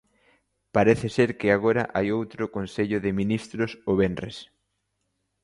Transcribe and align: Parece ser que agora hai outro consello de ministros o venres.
Parece 0.75 1.07
ser 1.17 1.29
que 1.39 1.49
agora 1.51 1.83
hai 1.95 2.07
outro 2.19 2.43
consello 2.55 2.97
de 3.05 3.11
ministros 3.19 3.71
o 3.89 3.91
venres. 4.01 4.37